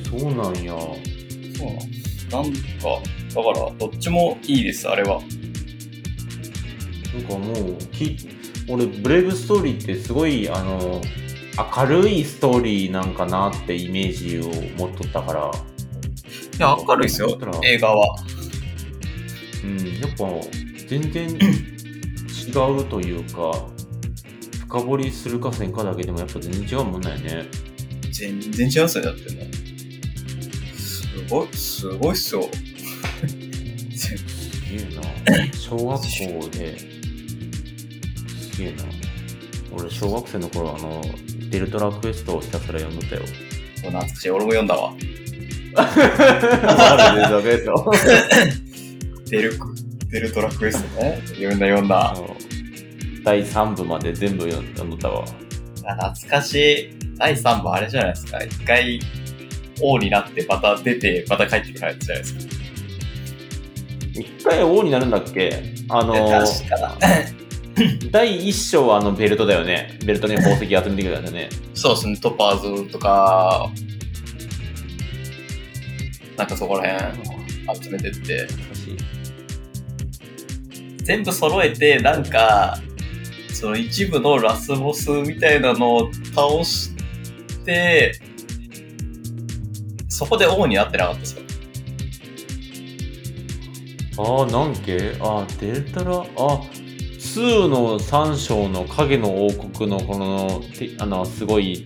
[0.10, 0.72] そうなんや。
[0.72, 1.70] そう
[2.32, 2.60] なんなんか
[3.36, 5.22] だからどっちもいいですあれは。
[7.14, 8.18] なんかもう、き
[8.68, 11.02] 俺、ブレイブストーリーってすごい、あの、
[11.76, 14.44] 明るいストーリーなんかなってイメージを
[14.78, 15.52] 持っとったから、
[16.58, 18.16] いや明るいですよ映画は。
[19.64, 20.26] うん、やっぱ
[20.88, 23.68] 全然違うというか、
[24.68, 27.46] 深掘りするかせんかだけでもやっぱ全然違うもんだよね。
[28.12, 29.59] 全然違いますよだっても
[31.30, 32.50] ごいすごいっすよ
[33.96, 34.16] す
[34.72, 35.02] げえな。
[35.54, 36.08] 小学校
[36.50, 36.86] で、す
[38.58, 38.84] げえな。
[39.76, 41.02] 俺、小学生の頃、あの、
[41.50, 43.22] デルトラクエストをひたすら読んどったよ。
[43.78, 45.16] 懐かしい俺も読んだわデル
[47.28, 47.92] トラクエスト
[49.30, 49.74] デルク、
[50.12, 51.22] デルトラクエストね。
[51.28, 52.14] 読んだ読んだ。
[53.24, 55.24] 第3部まで全部読ん読んどったわ。
[55.86, 56.90] あ懐かしい。
[57.18, 58.40] 第3部あれじゃないですか。
[58.40, 59.00] 一回
[59.82, 62.42] 王になってまた出て、また帰ってくるやつじゃないですか。
[64.14, 65.64] 一回王になるんだっけ？
[65.90, 66.98] あの、確か
[68.12, 69.98] 第1章はあのベルトだよね。
[70.06, 71.50] ベルトに宝石集めてくるやつね。
[71.74, 72.18] そうですね。
[72.18, 73.70] トパーズとか、
[76.38, 77.14] なんかそこら
[77.64, 78.48] 辺集めてって。
[81.04, 82.78] 全部揃えて、なんか、
[83.54, 86.92] その一部のラスボスみたいなのを倒し
[87.66, 88.14] て、
[90.20, 91.42] そこで王になってなかったですか
[94.18, 95.16] ああ、なんけ？
[95.22, 96.26] あーデルタラ、あ、
[97.18, 101.86] 2の3章の影の王国のこの、てあの、すごい、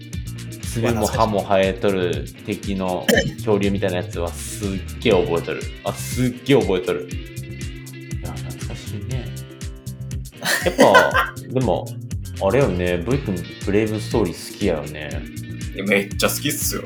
[0.63, 4.69] 爪も歯も生えとる敵の恐竜みたいなやつはすっ
[4.99, 5.61] げえ覚えとる。
[5.83, 7.07] あ、すっげえ覚えとる。
[7.11, 9.27] いや、懐かしいね。
[10.71, 11.85] っぱ、 でも、
[12.41, 15.21] あれよね、ブイ君、ブレイブストーリー好きやよね。
[15.87, 16.83] めっちゃ好きっすよ。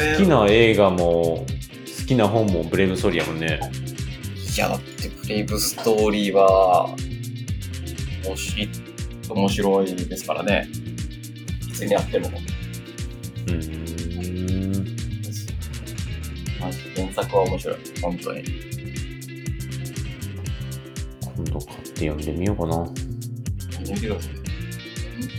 [0.00, 3.60] 好きな映画も、好きな本もブレイブストーリーやもんね。
[4.56, 6.88] いや、だってブレイブストーリーは、
[8.24, 8.68] 面白い、
[9.28, 10.68] 面白いですからね。
[11.68, 12.28] いつにやっても。
[12.28, 14.84] うーん。
[16.60, 17.76] マジ原作は面白い。
[18.02, 18.44] 本当に。
[21.36, 22.90] 今度買って読んでみようかな。
[23.90, 24.08] ださい。
[24.08, 24.20] 本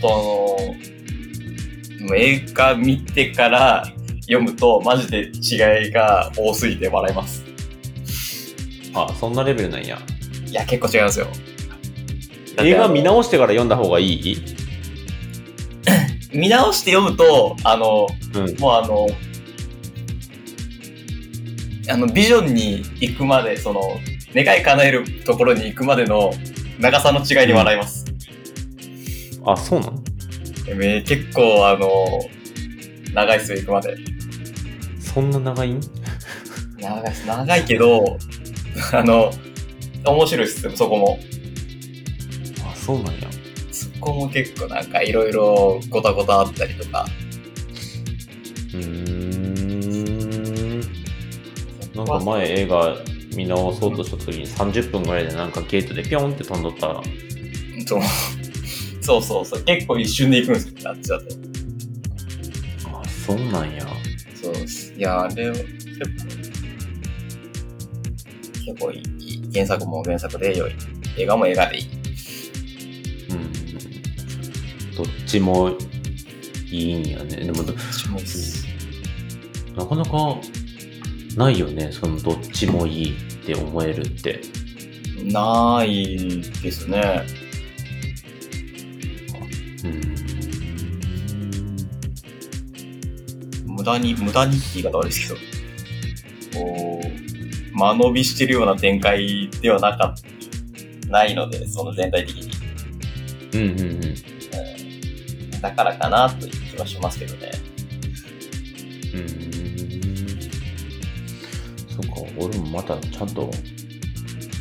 [0.00, 3.84] 当あの、映画見てから
[4.22, 7.44] 読むと、マジで違いが多すぎて笑います。
[8.94, 9.98] あ、そんなレベルなんや。
[10.46, 11.26] いや、結構違いますよ。
[12.62, 14.36] 映画見直してから読んだ方がいい？
[16.32, 18.56] 見直して読むと、あの、うん。
[18.58, 19.06] もうあの、
[21.88, 23.80] あの、ビジョンに行くまで、その、
[24.34, 26.32] 願い叶えるところに行くまでの
[26.78, 28.04] 長さの違いに笑います。
[29.44, 30.02] あ、そうなの？
[30.68, 31.88] えー結構、あの、
[33.12, 33.96] 長いっすよ、行くまで。
[35.00, 35.80] そんな長いん？
[36.78, 38.18] 長い長いけど、
[38.92, 39.32] あの、
[40.04, 41.20] 面白いっすよ、そこも。
[42.64, 43.28] あ、そうなんや。
[43.70, 47.06] そこも結構なんかいろいろごたごたあったりとか。
[48.74, 50.80] うーん。
[51.94, 52.96] なんか前映画
[53.36, 57.02] 見直そうとした時に30分ぐらいでなんかゲートでピョンって飛んどったら、
[57.86, 58.02] そう
[59.02, 61.24] そうそうそう、結構一瞬で行くんですよ、あっちだと。
[63.34, 63.86] あ、そうなんや。
[64.34, 64.92] そうです。
[64.94, 66.06] いや、あれは結構、
[68.64, 69.50] 結構いい。
[69.52, 70.72] 原作も原作で良い。
[71.18, 71.86] 映画も映画でいい。
[73.30, 73.52] うん。
[74.96, 75.70] どっちも
[76.70, 77.36] いいんやね。
[77.36, 78.66] でもど、どっちもいいっす。
[79.76, 80.36] なかなか
[81.36, 81.90] ないよね。
[81.92, 84.40] そのどっちもいいって思えるって。
[85.24, 87.22] ないですね。
[89.84, 90.11] うん。
[93.72, 95.34] 無駄に、無駄にって言い方悪いです
[96.52, 100.32] けど、こう、間延びしてるような展開ではなかっ
[101.12, 102.50] ないので、その全体的に。
[103.54, 103.84] うんうんう
[105.58, 105.60] ん。
[105.60, 107.50] だからかなという気はしますけどね。
[109.12, 109.28] うー
[110.38, 110.50] ん。
[111.86, 113.50] そっか、俺もまたちゃんと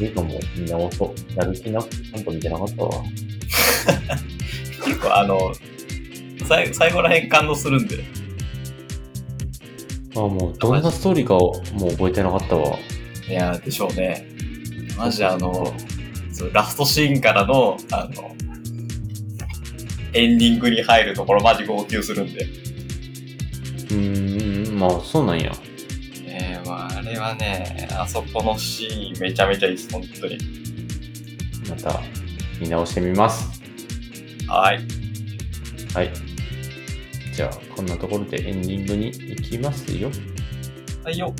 [0.01, 1.33] 映画も見直そう。
[1.35, 2.91] やる気なくてちゃんと見てなかったわ。
[4.85, 5.53] 結構あの、
[6.47, 8.03] 最後最後ら辺感動するんで。
[10.15, 12.77] あ、もうどんなストーリーかをもう覚えてなかったわ。
[13.27, 14.27] いやー、でしょうね。
[14.97, 15.73] マジあの、
[16.53, 18.35] ラストシーンからの、あの、
[20.13, 22.43] エンディングに入るところマジ号泣するんで。
[22.43, 25.51] うーん、まあそうなんや。
[26.25, 30.37] えー、まああれはね、あそこのシーンめちゃめちゃいいです、本当に。
[31.69, 32.01] また
[32.59, 33.61] 見直してみます。
[34.47, 34.79] はい。
[35.93, 36.30] はい。
[37.41, 40.11] じゃあ、こんなところでエンディングに行きますよ。
[41.03, 41.33] はいよ。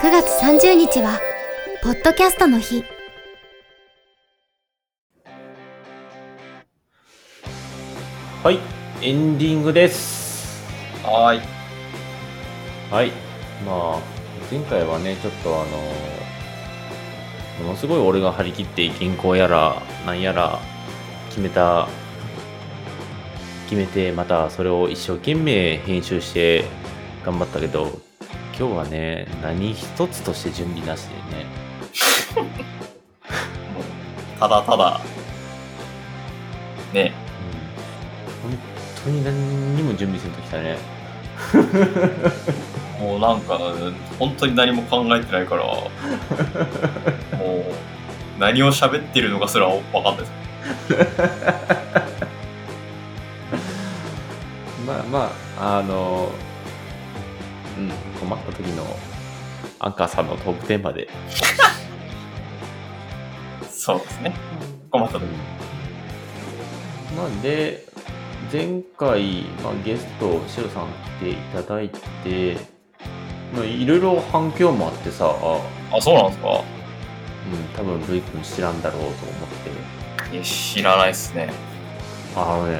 [0.00, 1.18] 9月30日は、
[1.82, 2.84] ポッドキャストの日。
[8.44, 8.60] はい、
[9.02, 10.62] エンディングです。
[11.02, 11.40] はーい。
[12.92, 13.10] はい。
[13.66, 14.00] まあ、
[14.48, 16.13] 前回はね、ちょっとあの、
[17.60, 20.58] ものすごい俺が張り切って原稿やら、なんやら
[21.28, 21.88] 決めた、
[23.68, 26.64] 決めて、またそれを一生懸命編集して
[27.24, 28.00] 頑張ったけど、
[28.58, 31.46] 今日はね、何一つとして準備なしでね、
[34.40, 35.00] ただただ、
[36.92, 37.12] ね、
[38.44, 38.58] うん、本
[39.04, 40.76] 当に何にも準備せんときたね。
[43.04, 43.58] もうなんか、
[44.18, 45.64] 本当に何も考えてないから、
[47.36, 47.64] もう、
[48.38, 50.32] 何を喋ってるのかすらわかんないです。
[54.86, 56.30] まあまあ、あの、
[57.76, 58.84] うん、困った時の
[59.80, 61.08] アンカーさんのトークテーマで。
[63.68, 64.34] そうですね。
[64.90, 65.26] 困った時。
[67.14, 67.84] まあで、
[68.50, 70.86] 前回、まあ、ゲスト、シロさん
[71.18, 71.90] 来ていただい
[72.22, 72.73] て、まあ、
[73.62, 75.32] いろいろ反響もあってさ、うん、
[75.96, 76.48] あ、そうなんですか？
[77.76, 79.14] 多分 V 君知らんだろうと思っ
[80.30, 80.34] て。
[80.34, 81.52] いや知らないっすね。
[82.34, 82.78] あのね、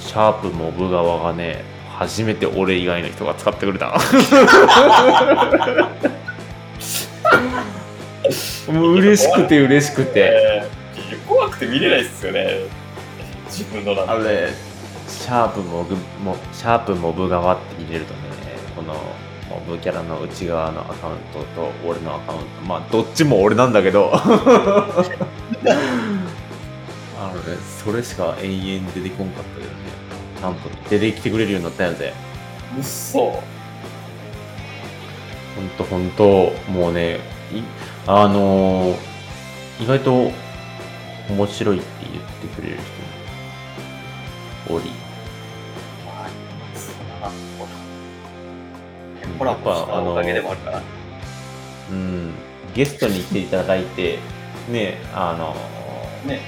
[0.00, 1.62] シャープモブ側がね、
[1.96, 3.94] 初めて俺以外の人が使ってくれた。
[8.72, 10.20] もう嬉しくて嬉しくて。
[10.32, 10.80] えー
[11.26, 12.64] 怖くて見れないっすよね。
[13.46, 14.12] 自分のなんて。
[14.12, 14.48] あれ、
[15.08, 15.94] シャープモブ、
[16.24, 18.20] もシャープモブ側って入れるとね、
[18.74, 18.94] この
[19.50, 22.44] モブキャラの内側のアカウントと俺のアカウント。
[22.66, 24.10] まあどっちも俺なんだけど。
[24.14, 24.18] あ
[27.26, 29.74] のねそれしか永遠出てこんかったけどね。
[30.40, 32.14] ちゃんと出てきてくれるようになったんやぜ。
[32.76, 33.20] うっそ。
[35.56, 37.16] ほんとほんともうね
[37.52, 37.62] い
[38.06, 38.96] あのー
[39.80, 40.30] 意外と
[41.30, 42.76] 面白いって言ってくれる
[44.66, 44.90] 人もおり
[49.40, 50.82] コラボしやっぱあのたおかげでもあるから。
[51.90, 52.34] うん
[52.74, 54.18] ゲストに来ていただいて
[54.68, 55.56] ねあの
[56.28, 56.40] ね。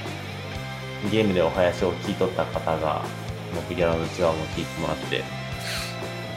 [1.10, 3.02] ゲームでお話を聞いとった方が
[3.56, 5.24] 僕ギャラの内側も聞いてもらってや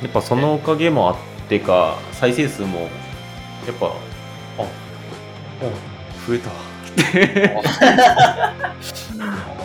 [0.07, 1.15] っぱそのおかげもあっ
[1.47, 3.91] てか再生数もやっぱあ
[4.61, 4.65] あ
[6.27, 6.53] 増えたあ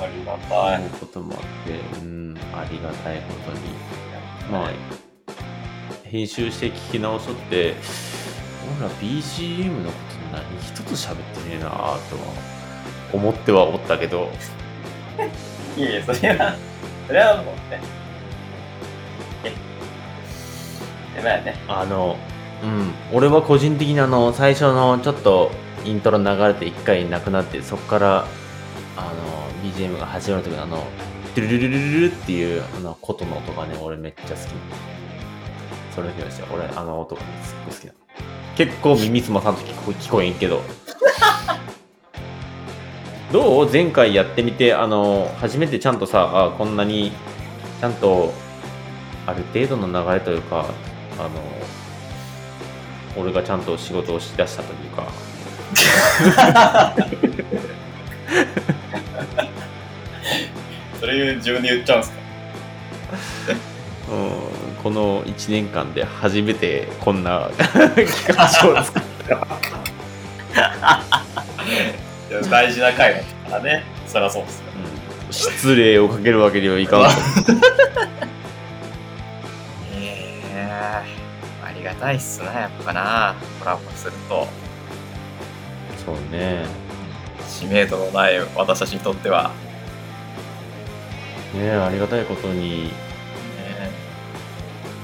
[0.06, 0.90] りがたい。
[1.00, 3.60] こともあって、うん、ありがたいことに。
[4.50, 4.70] まあ、
[6.10, 7.76] 編集して聞き直しとって、
[8.78, 9.96] 俺ら BGM のこ
[10.32, 11.98] と何一つ喋ってねえなぁとは
[13.12, 14.28] 思ってはおったけど、
[15.78, 16.56] いやいや、それは、
[17.06, 17.80] それはもうね。
[19.44, 19.52] え、
[21.14, 21.54] でもやね。
[21.68, 22.16] あの、
[22.64, 25.52] うん、俺は個人的にあの、最初のちょっと
[25.84, 28.24] イントロ流れて一回なくなって、そこから、
[28.96, 30.84] あの、BGM が始まる時のあの、
[31.36, 34.89] ドゥルルルルルルっていう、あの、琴の音がね、俺めっちゃ好き。
[35.94, 37.98] それだけはして、俺、あの音がねすっごい好きなの。
[38.56, 40.62] 結構耳すまさんと聞こ聞こえんけど。
[43.32, 43.70] どう？
[43.72, 47.12] 前回やってみて、あの、初めてちゃんとさ、あこんなに、
[47.80, 48.32] ちゃんと、
[49.26, 50.66] ある程度の流れというか、
[51.18, 51.30] あの、
[53.16, 55.06] 俺がちゃんと仕事をしだしたというか、
[61.00, 62.16] それ自分で言っちゃうんすか？
[64.10, 64.30] うん、
[64.82, 69.46] この1年間で初めてこんな企画書を作った。
[72.48, 73.84] 大事な回だったからね。
[74.06, 74.64] そりゃそうっすよ。
[74.84, 75.00] うん
[75.32, 77.02] 失礼をかけるわけにはいかん
[77.44, 77.52] と。
[79.94, 80.68] ええ
[81.64, 83.36] ありがたいっすな、やっぱな。
[83.60, 84.48] コラボすると、
[86.04, 86.64] そうね。
[87.48, 89.52] 知名度のない私たちにとっては、
[91.54, 93.09] ねありがたいことに、ね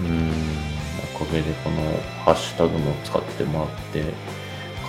[0.01, 0.31] うん、
[1.15, 1.77] おかげでこの
[2.25, 4.13] ハッシュタグも使ってもらって、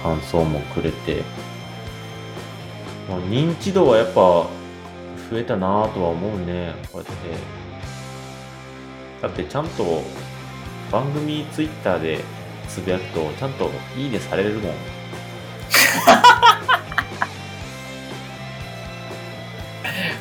[0.01, 1.23] 感想もくれて、
[3.09, 4.21] まあ、認知度はやっぱ
[5.29, 7.57] 増えたなぁとは思うね、こうやって。
[9.21, 10.03] だってちゃんと
[10.91, 12.19] 番組ツイッターで
[12.67, 14.73] つぶやくと、ちゃんといいねされるもん。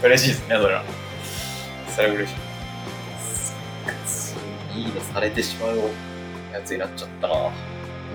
[0.03, 0.84] 嬉しいですね、それは。
[1.89, 2.46] それは嬉しい。
[4.77, 5.77] いいねされてしまう
[6.53, 7.35] やつになっちゃったな。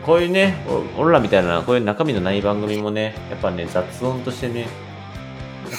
[0.06, 0.64] こういうね、
[0.98, 4.70] お俺らみたいな、こういう中身のない番組もね、やっぱね、雑音としてね、やっ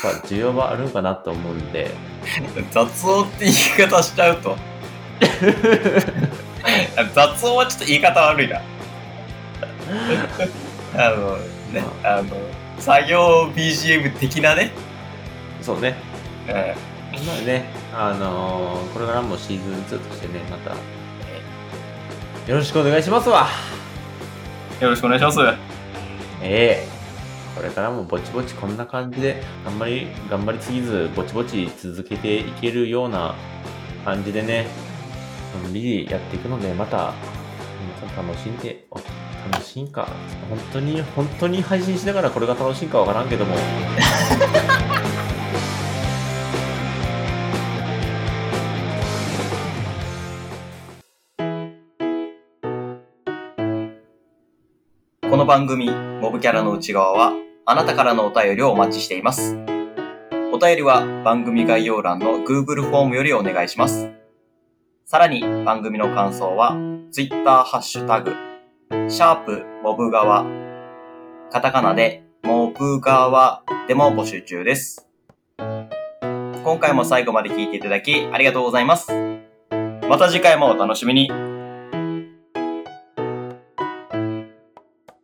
[0.01, 1.91] ぱ需要はあるんかなと思うんで、
[2.71, 3.57] 雑音って言い
[3.91, 4.57] 方しちゃうと。
[7.15, 8.61] 雑音はちょっと言い方悪いな。
[10.95, 11.37] あの
[11.73, 12.37] ね、あの、
[12.79, 14.71] 作業 BGM 的なね。
[15.61, 15.97] そうね、
[16.49, 16.55] うん
[17.27, 23.47] まあね、あのーこれからもシーズン2としてね、また、よろしくお願いしますわ。
[24.81, 25.39] よろしくお願いします。
[26.43, 26.89] ええ
[27.55, 33.35] これからもぼちぼちこんな感じで、あんまり頑張りすぎず、ぼちぼち続けていけるような
[34.05, 34.67] 感じでね、
[35.63, 37.13] のんびりやっていくので、また、
[38.03, 38.97] 皆さん楽しんで、お
[39.53, 40.09] 楽しいんか、
[40.49, 43.55] 本当に、本当に配信しながらこれが楽しいんかわからんけども、
[55.43, 57.33] の番組、モブキャラの内側は、
[57.67, 59.57] あなたからのお便りをお待ちしています。
[60.53, 64.13] お便りは番組概要欄の Google フォームよりお願いします。
[65.05, 66.77] さらに番組の感想は、
[67.11, 68.31] Twitter ハッシュタグ、
[69.11, 70.47] シャープモブ側、
[71.51, 75.09] カタカナでモブ側でも募集中です。
[75.59, 79.11] 今回も最後まで聞いていただきありがとうございます。
[80.09, 81.52] また次回もお楽しみに。